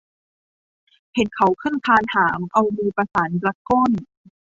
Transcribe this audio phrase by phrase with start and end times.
[1.13, 3.91] เห็นเขาขึ้นคานหาม เอามือประสานรัดก้น